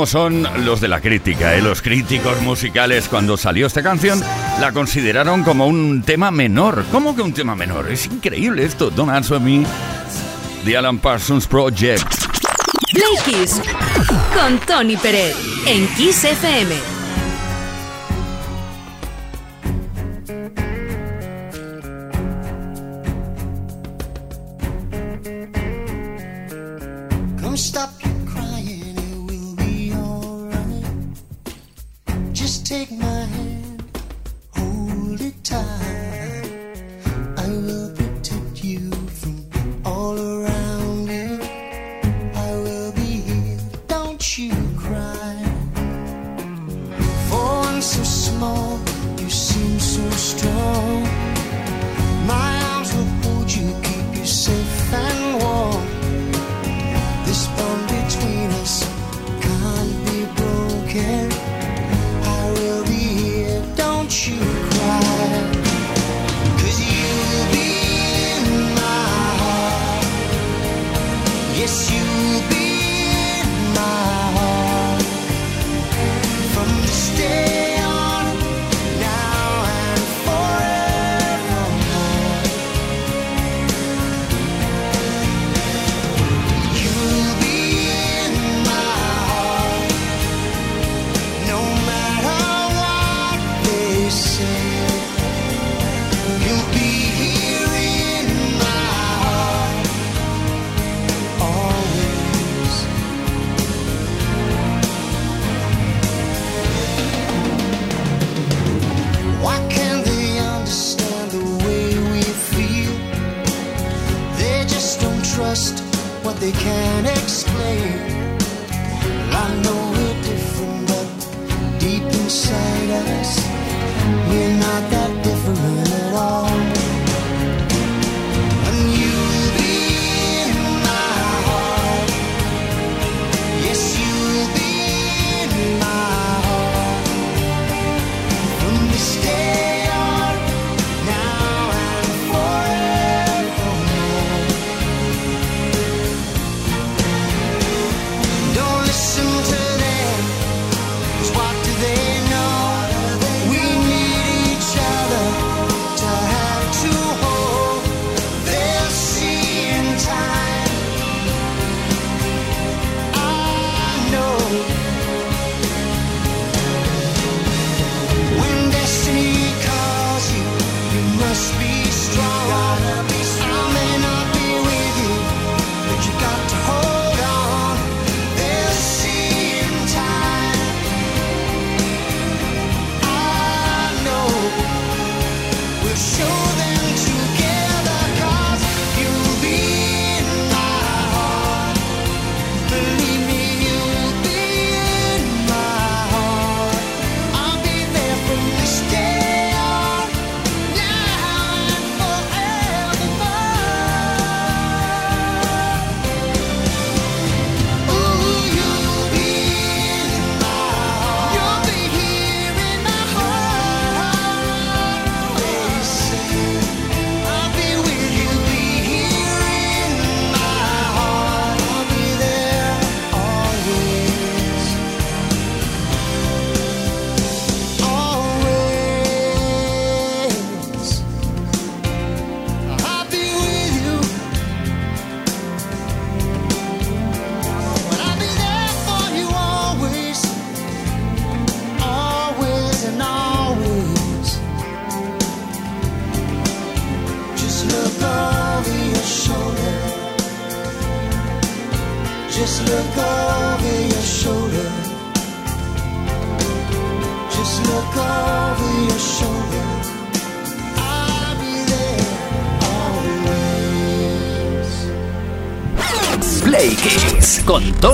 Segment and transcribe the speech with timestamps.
[0.00, 1.54] ¿Cómo son los de la crítica?
[1.54, 1.60] Eh?
[1.60, 4.18] Los críticos musicales cuando salió esta canción
[4.58, 6.86] la consideraron como un tema menor.
[6.90, 7.92] ¿Cómo que un tema menor?
[7.92, 8.88] Es increíble esto.
[8.88, 9.62] Don't Answer Me,
[10.64, 12.02] The Alan Parsons Project.
[12.94, 13.60] Play Kiss
[14.34, 16.99] con Tony Pérez en Kiss FM.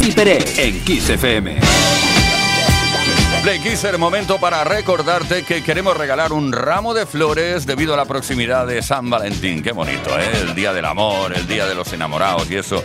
[0.07, 1.59] Tony Pérez en Kiss FM.
[3.43, 8.05] Play Kisser, momento para recordarte que queremos regalar un ramo de flores debido a la
[8.05, 9.65] proximidad de San Valentín.
[9.65, 10.31] Qué bonito, ¿eh?
[10.43, 12.85] El día del amor, el día de los enamorados y eso.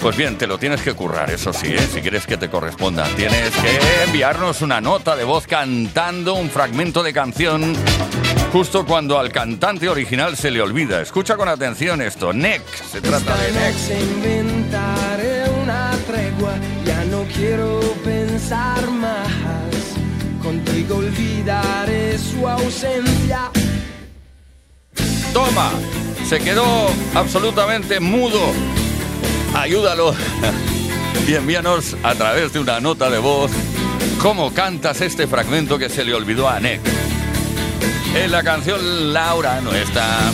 [0.00, 1.88] Pues bien, te lo tienes que currar, eso sí, ¿eh?
[1.92, 3.04] si quieres que te corresponda.
[3.14, 7.76] Tienes que enviarnos una nota de voz cantando un fragmento de canción
[8.52, 11.00] justo cuando al cantante original se le olvida.
[11.02, 12.32] Escucha con atención esto.
[12.32, 13.76] Neck, se trata de Neck
[16.84, 19.28] ya no quiero pensar más.
[20.42, 23.50] Contigo olvidaré su ausencia.
[25.32, 25.70] Toma,
[26.24, 28.52] se quedó absolutamente mudo.
[29.54, 30.14] Ayúdalo
[31.28, 33.50] y envíanos a través de una nota de voz
[34.22, 36.80] cómo cantas este fragmento que se le olvidó a Nick.
[38.14, 40.30] En la canción Laura no está,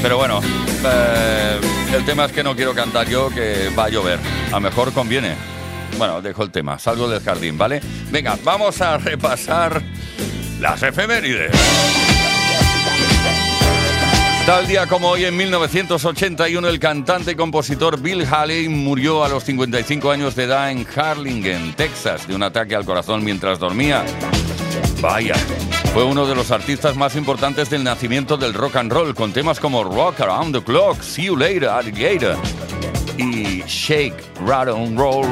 [0.00, 0.40] pero bueno,
[0.84, 1.60] eh,
[1.94, 4.18] el tema es que no quiero cantar yo, que va a llover.
[4.48, 5.34] A lo mejor conviene.
[5.96, 7.80] Bueno, dejo el tema, salgo del jardín, ¿vale?
[8.10, 9.82] Venga, vamos a repasar
[10.60, 11.50] las efemérides.
[14.48, 19.44] Tal día como hoy, en 1981, el cantante y compositor Bill Haley murió a los
[19.44, 24.06] 55 años de edad en Harlingen, Texas, de un ataque al corazón mientras dormía.
[25.02, 25.34] Vaya,
[25.92, 29.60] fue uno de los artistas más importantes del nacimiento del rock and roll, con temas
[29.60, 32.34] como Rock Around the Clock, See You Later, Alligator
[33.18, 35.26] y Shake, Rattle and Roll.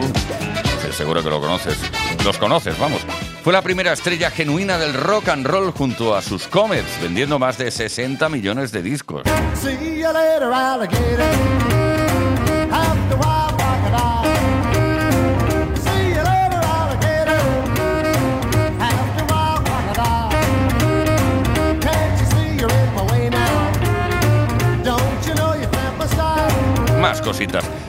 [0.92, 1.78] seguro que lo conoces.
[2.22, 3.00] Los conoces, vamos.
[3.46, 7.56] Fue la primera estrella genuina del rock and roll junto a sus Comets, vendiendo más
[7.56, 9.22] de 60 millones de discos.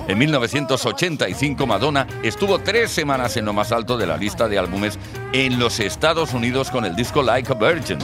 [0.07, 4.97] En 1985 Madonna estuvo tres semanas en lo más alto de la lista de álbumes
[5.33, 7.99] en los Estados Unidos con el disco Like a Virgin.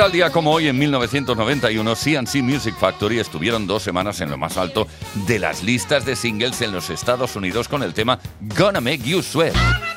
[0.00, 4.56] Tal día como hoy, en 1991, CNC Music Factory estuvieron dos semanas en lo más
[4.56, 4.88] alto
[5.26, 8.18] de las listas de singles en los Estados Unidos con el tema
[8.56, 9.89] Gonna Make You Sweat.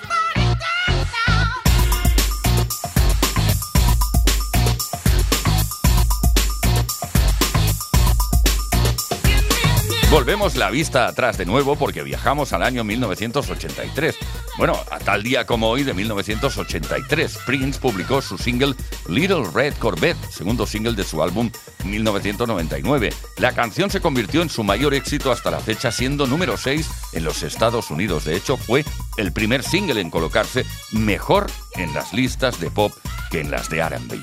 [10.13, 14.15] Volvemos la vista atrás de nuevo porque viajamos al año 1983.
[14.59, 18.75] Bueno, a tal día como hoy de 1983, Prince publicó su single
[19.09, 21.49] Little Red Corvette, segundo single de su álbum
[21.83, 23.11] 1999.
[23.37, 27.23] La canción se convirtió en su mayor éxito hasta la fecha, siendo número 6 en
[27.23, 28.25] los Estados Unidos.
[28.25, 28.85] De hecho, fue
[29.17, 32.93] el primer single en colocarse mejor en las listas de pop
[33.31, 34.21] que en las de RB.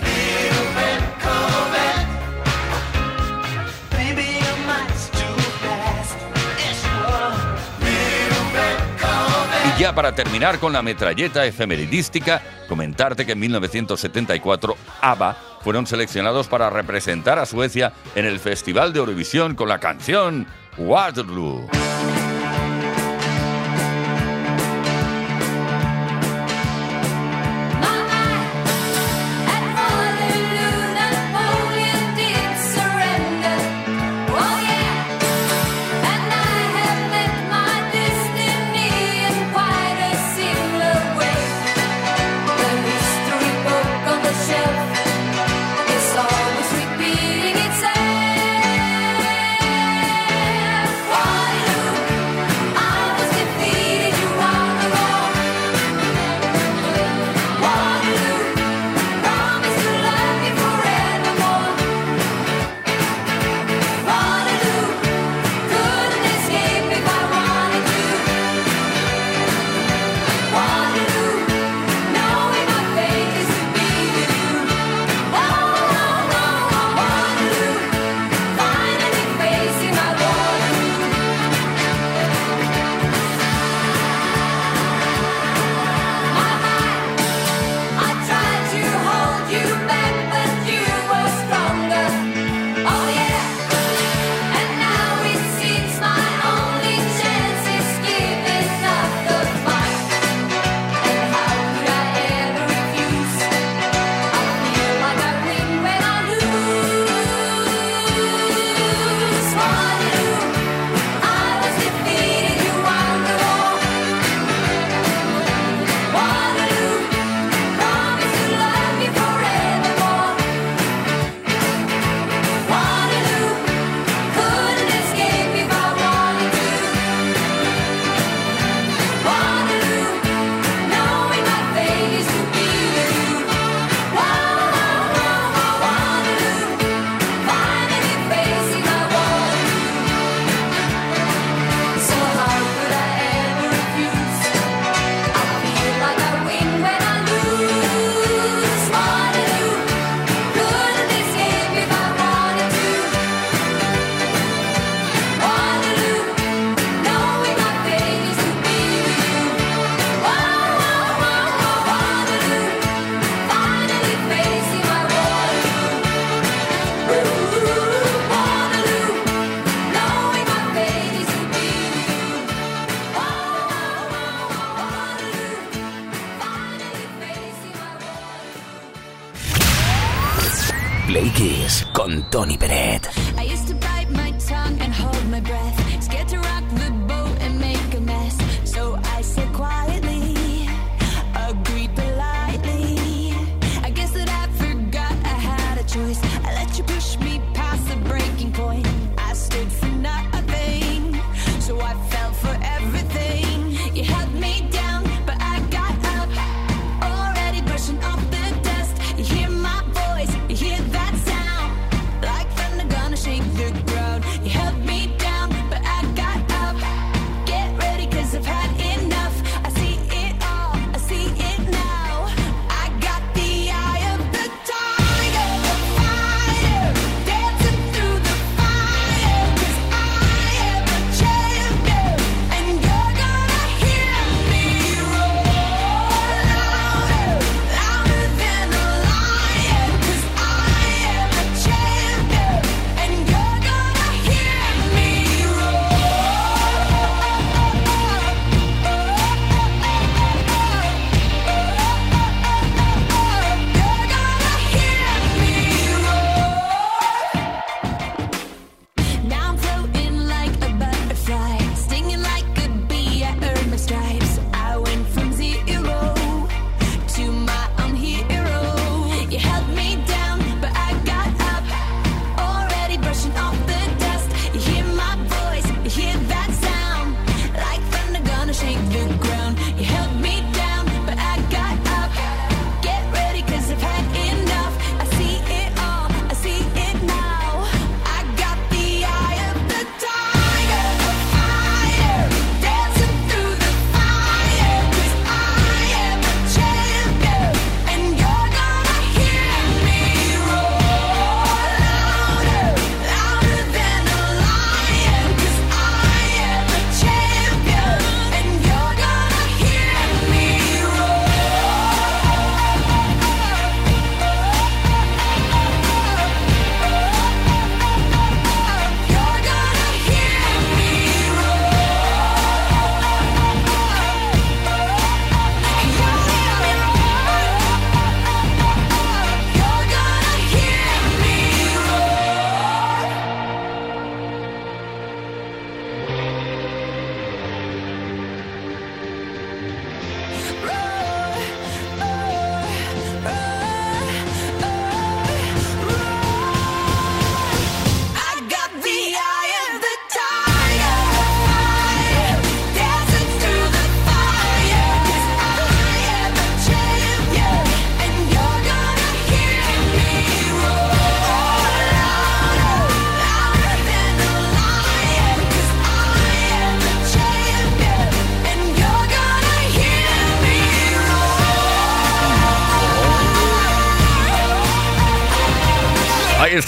[9.81, 16.69] Ya para terminar con la metralleta efemeridística, comentarte que en 1974 ABBA fueron seleccionados para
[16.69, 20.47] representar a Suecia en el Festival de Eurovisión con la canción
[20.77, 21.67] Waterloo.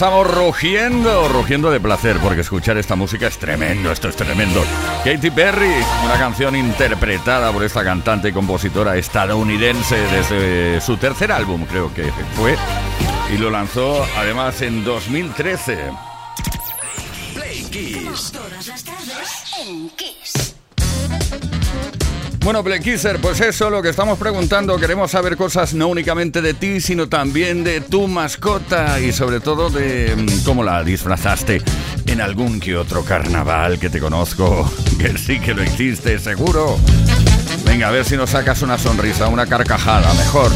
[0.02, 4.60] Estamos rugiendo, rugiendo de placer, porque escuchar esta música es tremendo, esto es tremendo.
[5.04, 11.64] Katy Perry, una canción interpretada por esta cantante y compositora estadounidense desde su tercer álbum,
[11.66, 12.56] creo que fue,
[13.32, 15.78] y lo lanzó además en 2013.
[17.34, 18.32] Play Kiss.
[18.32, 20.56] Todas las tardes en Kiss.
[22.44, 26.80] Bueno, Kisser, pues eso, lo que estamos preguntando, queremos saber cosas no únicamente de ti,
[26.80, 31.62] sino también de tu mascota y sobre todo de mm, cómo la disfrazaste
[32.06, 36.78] en algún que otro carnaval que te conozco, que sí que lo hiciste, seguro.
[37.64, 40.50] Venga, a ver si nos sacas una sonrisa, una carcajada, mejor.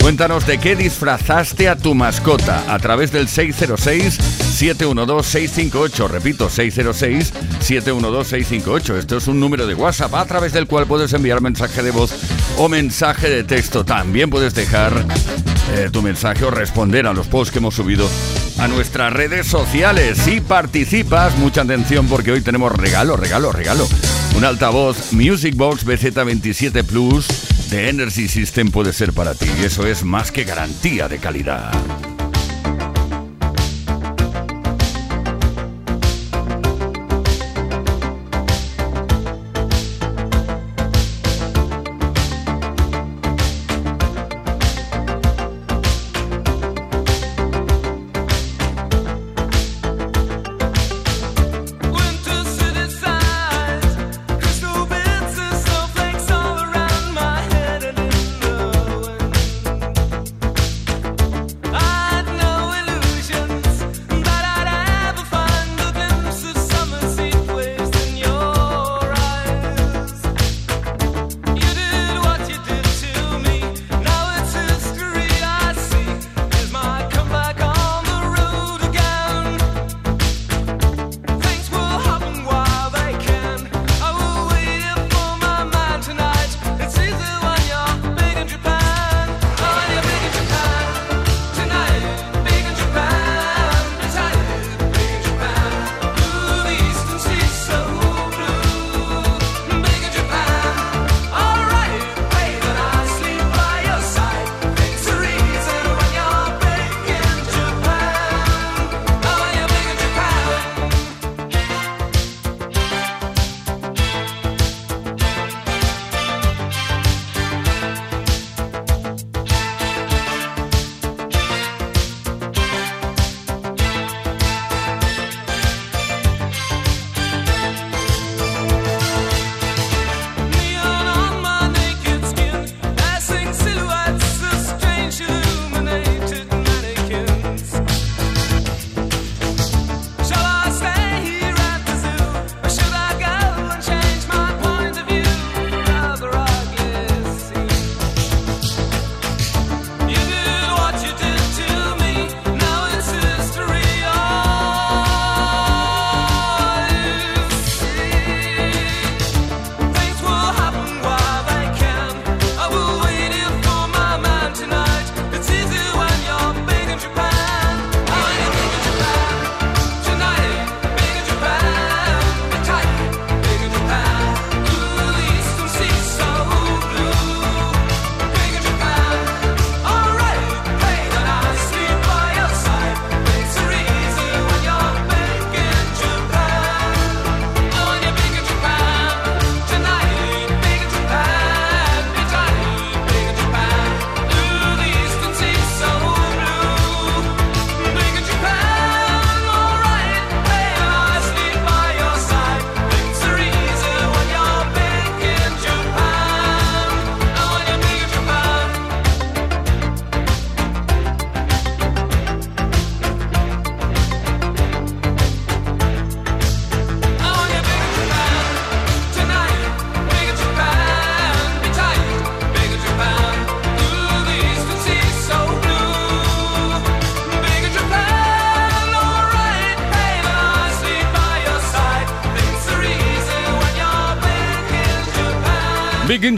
[0.00, 6.08] Cuéntanos de qué disfrazaste a tu mascota a través del 606-712-658.
[6.08, 8.96] Repito, 606-712-658.
[8.96, 12.14] Esto es un número de WhatsApp a través del cual puedes enviar mensaje de voz
[12.56, 13.84] o mensaje de texto.
[13.84, 14.92] También puedes dejar
[15.74, 18.08] eh, tu mensaje o responder a los posts que hemos subido
[18.58, 20.18] a nuestras redes sociales.
[20.18, 23.86] Si participas, mucha atención porque hoy tenemos regalo, regalo, regalo.
[24.36, 27.26] Un altavoz Music Box BZ27 Plus
[27.70, 29.46] de Energy System puede ser para ti.
[29.60, 31.72] Y eso es más que garantía de calidad.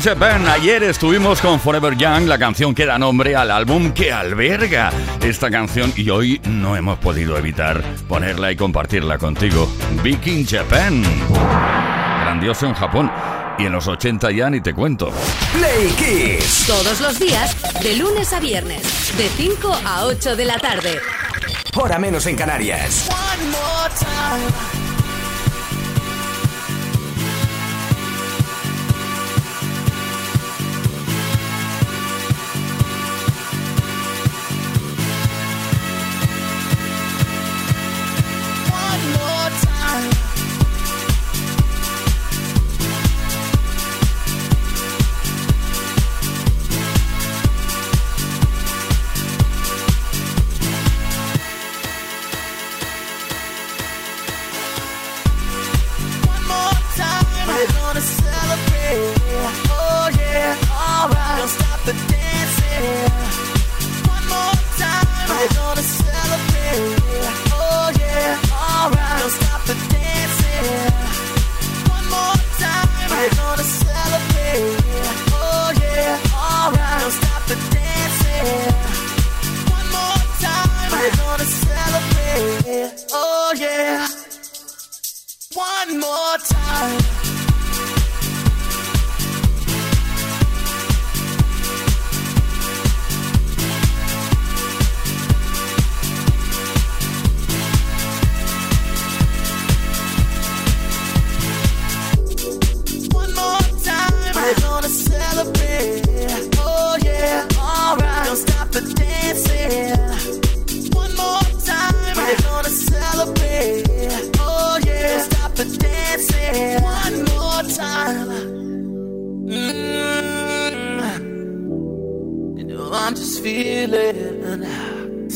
[0.00, 0.46] Japan.
[0.48, 4.90] Ayer estuvimos con Forever Young, la canción que da nombre al álbum que alberga
[5.22, 9.70] esta canción y hoy no hemos podido evitar ponerla y compartirla contigo.
[10.02, 11.02] Big in Japan.
[12.22, 13.10] Grandioso en Japón.
[13.58, 15.12] Y en los 80 ya ni te cuento.
[15.52, 16.64] Play Kiss.
[16.66, 18.82] Todos los días, de lunes a viernes,
[19.18, 20.98] de 5 a 8 de la tarde.
[21.74, 23.08] hora menos en Canarias.
[23.10, 24.79] One more time.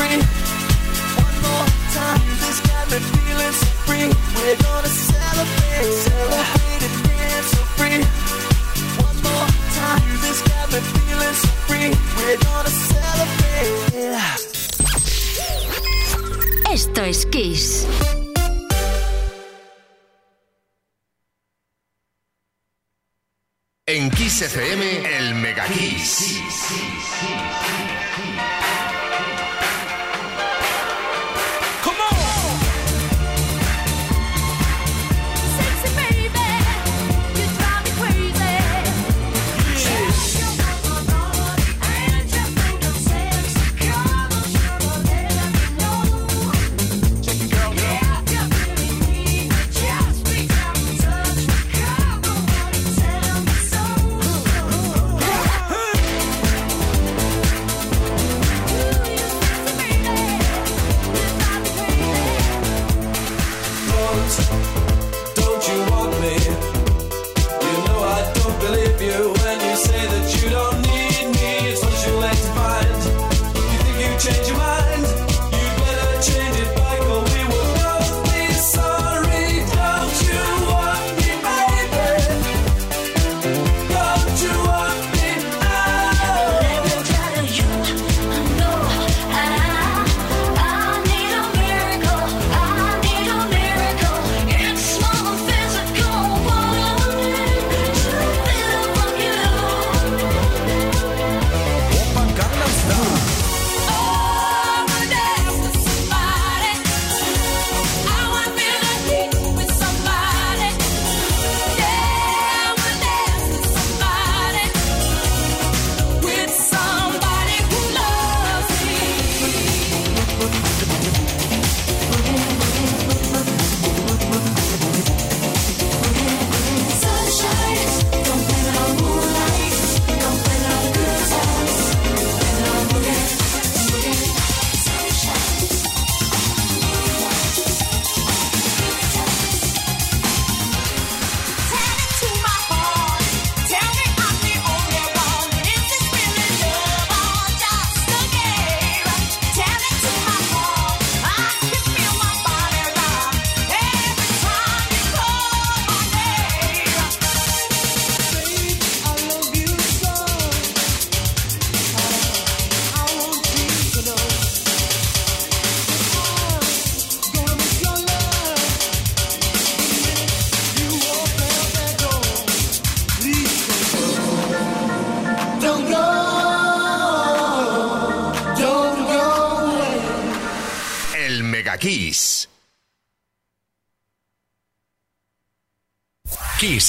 [0.00, 0.16] free.
[1.24, 2.20] One more time.
[2.24, 4.08] Music's got me feeling so free.
[4.36, 5.92] We're gonna celebrate.
[6.08, 8.00] Celebrate and dance so free.
[9.04, 10.00] One more time.
[10.08, 11.90] Music's got me feeling so free.
[12.16, 13.74] We're gonna celebrate.
[16.72, 17.86] Esto es Kiss.
[23.86, 26.40] En Kiss FM, el Mega Kiss.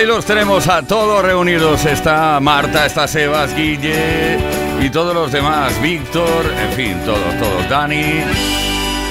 [0.00, 1.84] Ahí los tenemos a todos reunidos.
[1.84, 4.38] Está Marta, está Sebas, Guille
[4.80, 5.78] y todos los demás.
[5.82, 7.68] Víctor, en fin, todos, todos.
[7.68, 8.22] Dani,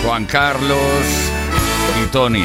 [0.04, 0.80] Juan Carlos
[2.04, 2.43] y Tony.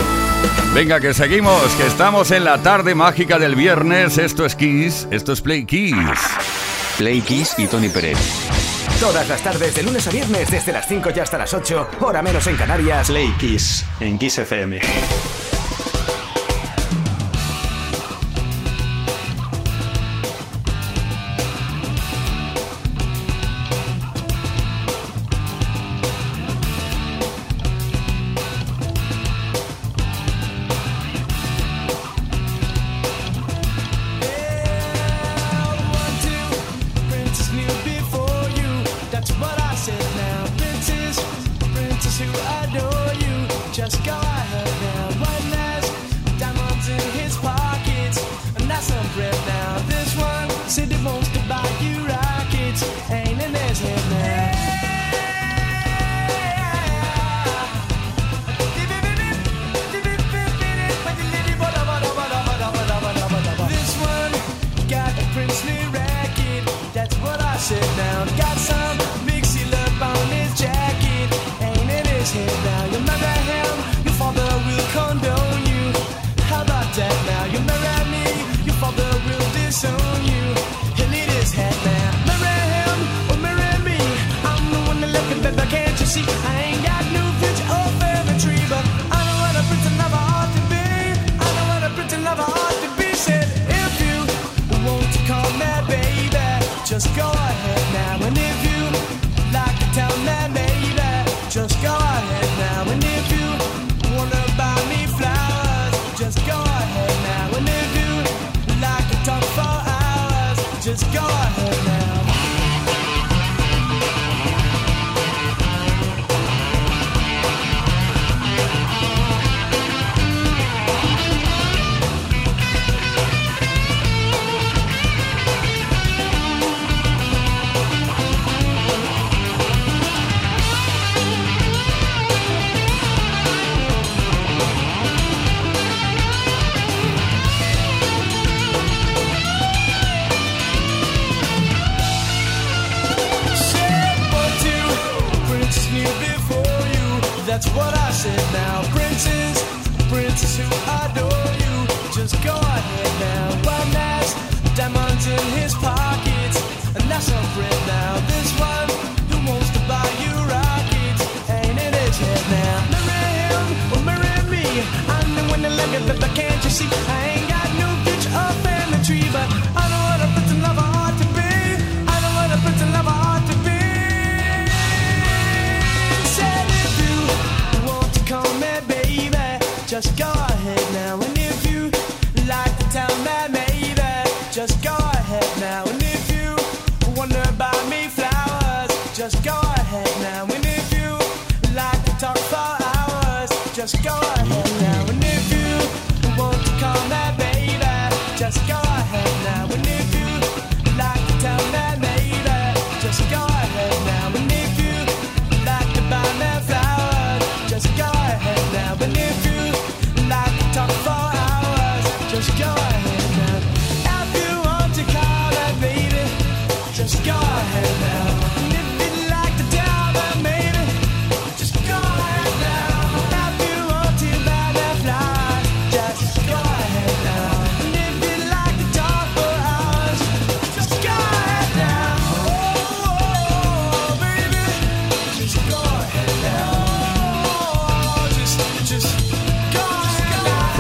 [0.75, 4.19] Venga, que seguimos, que estamos en la tarde mágica del viernes.
[4.19, 5.95] Esto es Kiss, esto es Play Kiss.
[6.99, 8.19] Play Kiss y Tony Pérez.
[9.01, 12.21] Todas las tardes, de lunes a viernes, desde las 5 y hasta las 8, hora
[12.21, 13.07] menos en Canarias.
[13.07, 14.81] Play Kiss, en Kiss FM.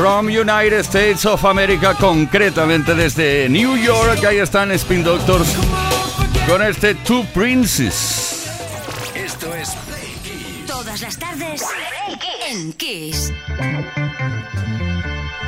[0.04, 5.56] From United States of America, concretamente desde New York, ahí están Spin Doctors
[6.46, 8.50] con este Two Princes.
[9.14, 10.66] Esto es Play Kiss.
[10.66, 11.62] Todas las tardes
[12.50, 13.32] en Kiss.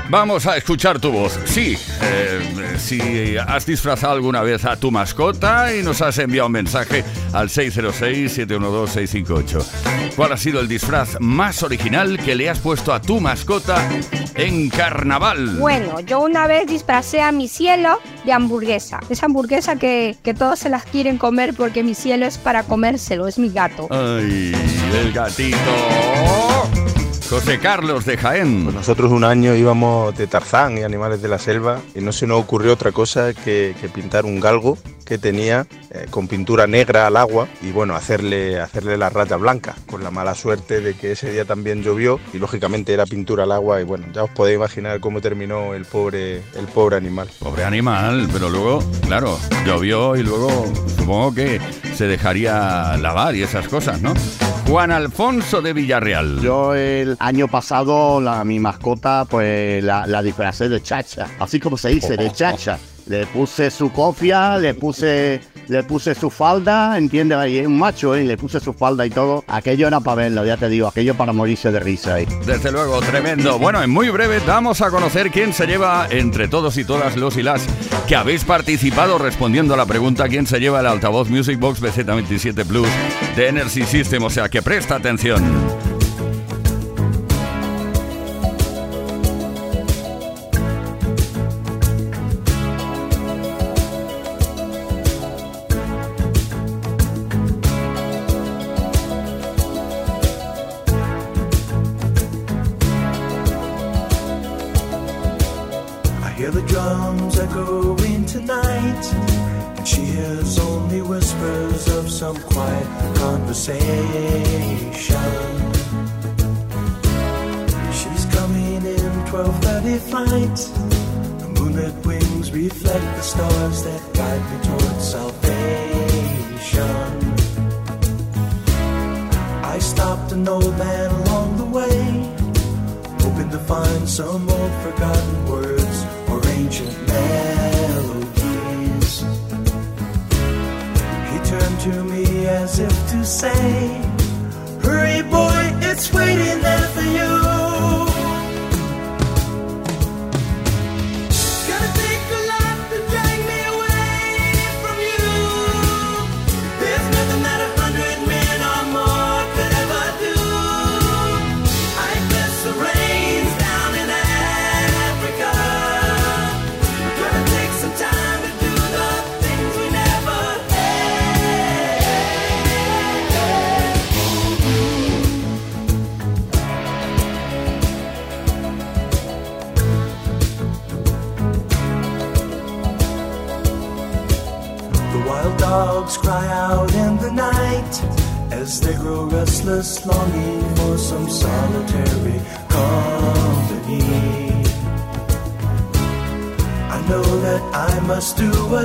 [0.08, 1.38] Vamos a escuchar tu voz.
[1.44, 6.52] Sí, eh, si has disfrazado alguna vez a tu mascota y nos has enviado un
[6.52, 7.04] mensaje
[7.36, 10.14] al 606-712-658.
[10.16, 13.76] ¿Cuál ha sido el disfraz más original que le has puesto a tu mascota
[14.34, 15.58] en carnaval?
[15.58, 19.00] Bueno, yo una vez disfracé a mi cielo de hamburguesa.
[19.10, 23.28] Esa hamburguesa que, que todos se las quieren comer porque mi cielo es para comérselo,
[23.28, 23.86] es mi gato.
[23.90, 24.54] ¡Ay,
[24.94, 25.58] el gatito!
[27.28, 28.64] José Carlos de Jaén.
[28.64, 32.26] Pues nosotros un año íbamos de Tarzán y Animales de la Selva y no se
[32.26, 37.06] nos ocurrió otra cosa que, que pintar un galgo que tenía eh, con pintura negra
[37.06, 41.12] al agua y bueno, hacerle, hacerle la raya blanca, con la mala suerte de que
[41.12, 44.56] ese día también llovió y lógicamente era pintura al agua y bueno, ya os podéis
[44.56, 47.30] imaginar cómo terminó el pobre, el pobre animal.
[47.38, 50.66] Pobre animal, pero luego, claro, llovió y luego
[50.98, 51.60] supongo que
[51.94, 54.12] se dejaría lavar y esas cosas, ¿no?
[54.66, 56.40] Juan Alfonso de Villarreal.
[56.40, 61.78] Yo el año pasado la, mi mascota pues la, la disfracé de chacha, así como
[61.78, 62.76] se dice, de chacha.
[63.06, 67.38] Le puse su cofia, le puse le puse su falda, ¿entiendes?
[67.38, 68.24] Ahí es un macho, ¿eh?
[68.24, 69.44] Le puse su falda y todo.
[69.48, 72.26] Aquello era para verlo, ya te digo, aquello para morirse de risa ahí.
[72.46, 73.58] Desde luego, tremendo.
[73.58, 77.36] Bueno, en muy breve vamos a conocer quién se lleva entre todos y todas los
[77.36, 77.66] y las
[78.06, 82.64] que habéis participado respondiendo a la pregunta quién se lleva el altavoz Music Box BZ27
[82.64, 82.88] Plus
[83.34, 84.22] de Energy System.
[84.22, 85.75] O sea que presta atención.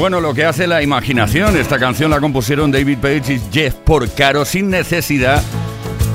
[0.00, 1.58] Bueno, lo que hace la imaginación.
[1.58, 5.42] Esta canción la compusieron David Page y Jeff Porcaro sin necesidad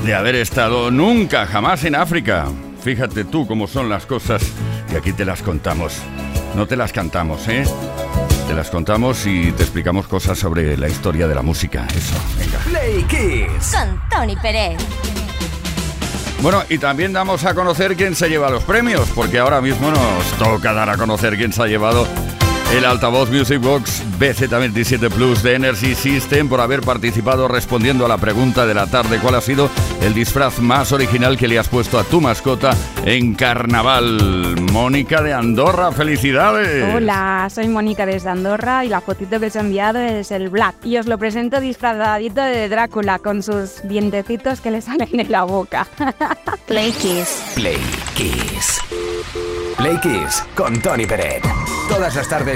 [0.04, 2.48] de haber estado nunca, jamás en África.
[2.82, 4.42] Fíjate tú cómo son las cosas
[4.92, 5.98] y aquí te las contamos.
[6.56, 7.62] No te las cantamos, ¿eh?
[8.48, 11.86] Te las contamos y te explicamos cosas sobre la historia de la música.
[11.96, 12.58] Eso, venga.
[12.64, 13.72] Play Kiss.
[13.72, 14.78] Con Tony Pérez.
[16.42, 20.24] Bueno, y también damos a conocer quién se lleva los premios, porque ahora mismo nos
[20.38, 22.08] toca dar a conocer quién se ha llevado
[22.74, 28.18] el altavoz Music Box BZ27 Plus de Energy System por haber participado respondiendo a la
[28.18, 29.18] pregunta de la tarde.
[29.20, 29.70] ¿Cuál ha sido
[30.02, 34.56] el disfraz más original que le has puesto a tu mascota en carnaval?
[34.72, 36.94] Mónica de Andorra, felicidades.
[36.94, 40.74] Hola, soy Mónica desde Andorra y la fotito que os he enviado es el Black.
[40.84, 45.44] Y os lo presento disfrazadito de Drácula con sus dientecitos que le salen en la
[45.44, 45.86] boca.
[46.66, 47.42] Play Kiss.
[47.54, 47.80] Play
[48.14, 48.80] Kiss.
[49.76, 51.44] Play Kiss con Tony Peret.
[51.88, 52.55] Todas las tardes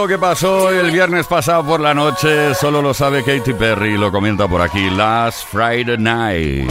[0.00, 4.10] Lo que pasó el viernes pasado por la noche solo lo sabe Katy Perry, lo
[4.10, 4.88] comenta por aquí.
[4.88, 6.70] Last Friday Night.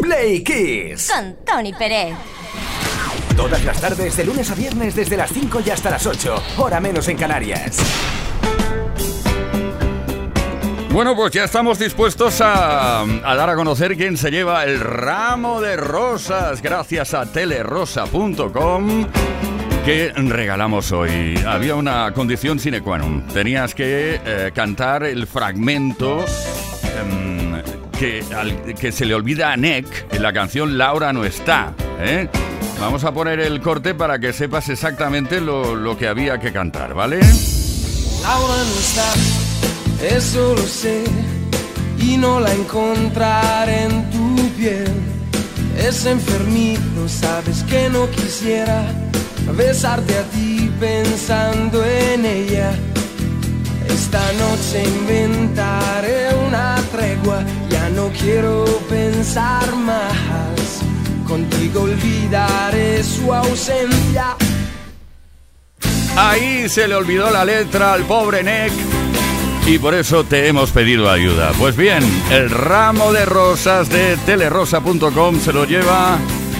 [0.00, 1.12] Play Kiss.
[1.12, 2.16] Con Tony Pérez.
[3.36, 6.42] Todas las tardes, de lunes a viernes, desde las 5 y hasta las 8.
[6.56, 7.76] Hora menos en Canarias.
[10.88, 15.60] Bueno, pues ya estamos dispuestos a, a dar a conocer quién se lleva el ramo
[15.60, 19.08] de rosas gracias a telerosa.com
[19.84, 21.38] que regalamos hoy.
[21.46, 23.26] Había una condición sine qua non.
[23.28, 26.24] Tenías que eh, cantar el fragmento
[26.98, 27.62] em,
[27.98, 31.74] que se le olvida a Nick en la canción Laura no está.
[32.00, 32.28] ¿eh?
[32.80, 36.94] Vamos a poner el corte para que sepas exactamente lo, lo que había que cantar,
[36.94, 37.20] ¿vale?
[38.22, 41.04] Laura no está, eso lo sé,
[41.98, 44.90] y no la encontraré en tu piel.
[45.78, 49.03] Es enfermito, sabes que no quisiera
[49.52, 52.72] besarte a ti pensando en ella.
[53.88, 60.82] Esta noche inventaré una tregua, ya no quiero pensar más.
[61.26, 64.36] Contigo olvidaré su ausencia.
[66.16, 68.72] Ahí se le olvidó la letra al pobre Nick
[69.66, 71.52] y por eso te hemos pedido ayuda.
[71.58, 76.18] Pues bien, el ramo de rosas de telerosa.com se lo lleva,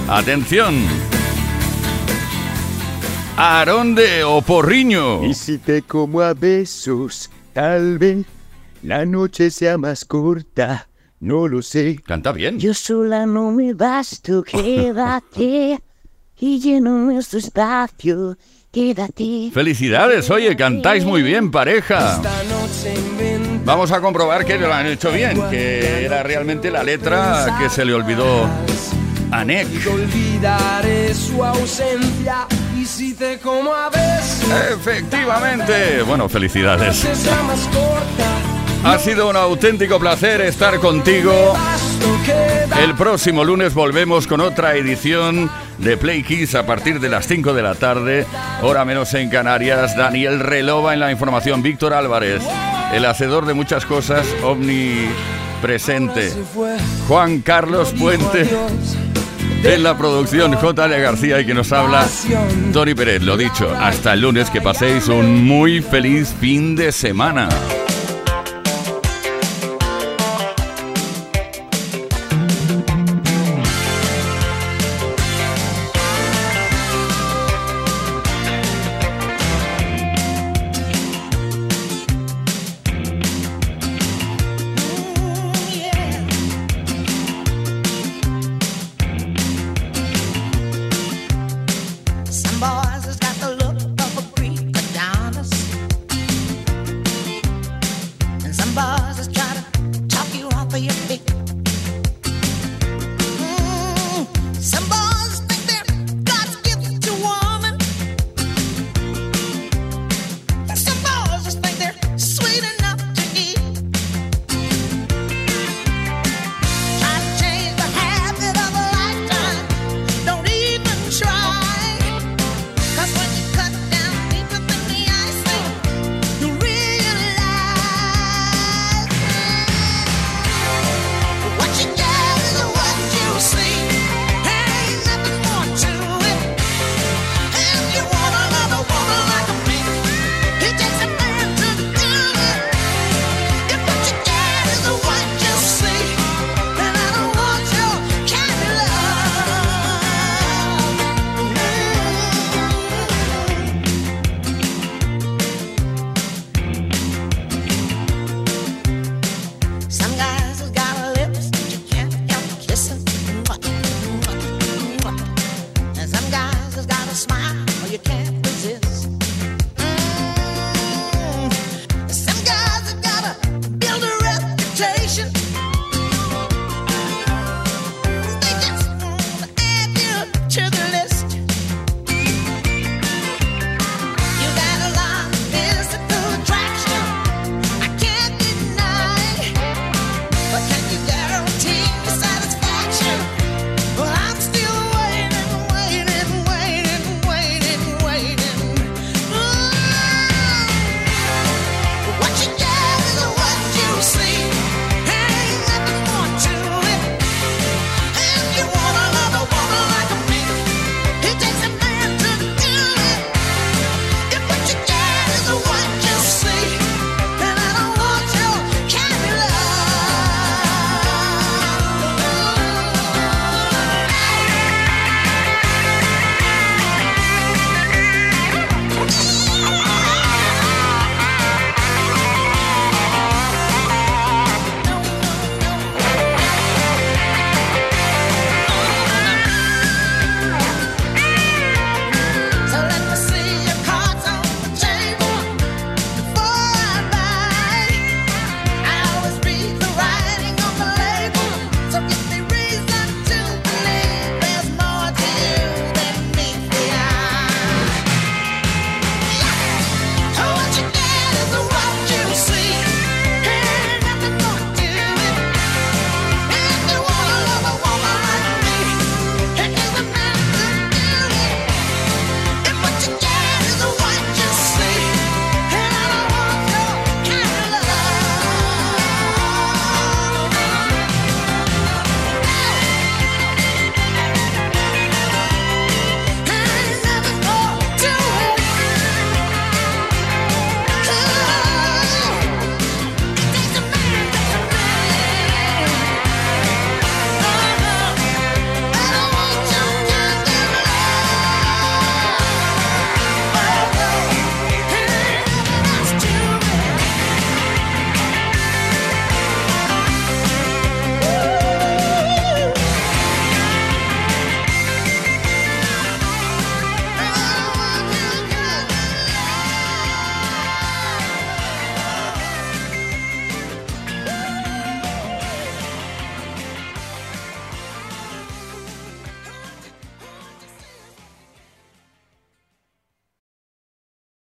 [0.09, 0.74] atención,
[3.37, 5.24] Aarón de Oporriño.
[5.24, 8.26] Y si te como a besos, tal vez
[8.82, 10.89] la noche sea más corta.
[11.20, 12.01] No lo sé.
[12.07, 12.59] Canta bien.
[12.59, 15.80] Yo sola no me basto, quédate
[16.39, 18.37] y lleno nuestro espacio,
[18.70, 19.51] quédate.
[19.53, 22.16] Felicidades, oye, cantáis muy bien, pareja.
[22.16, 26.82] Esta noche inventaré Vamos a comprobar que lo han hecho bien, que era realmente la
[26.82, 28.47] letra que se le olvidó
[29.91, 32.47] olvidaré su ausencia.
[32.78, 36.03] Y si te como a veces, Efectivamente.
[36.03, 37.05] Bueno, felicidades.
[38.85, 41.55] Ha sido un auténtico placer estar contigo.
[42.80, 47.55] El próximo lunes volvemos con otra edición de Play Kiss a partir de las 5
[47.55, 48.26] de la tarde,
[48.62, 49.97] hora menos en Canarias.
[49.97, 52.43] Daniel Relova en la información, Víctor Álvarez,
[52.93, 56.32] el hacedor de muchas cosas, omnipresente.
[57.09, 58.49] Juan Carlos Puente
[59.65, 61.01] en la producción, J.L.
[61.01, 62.07] García y que nos habla
[62.73, 63.23] Tony Pérez.
[63.23, 67.49] Lo dicho, hasta el lunes, que paséis un muy feliz fin de semana.